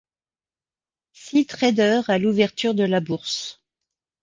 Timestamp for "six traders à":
1.13-2.17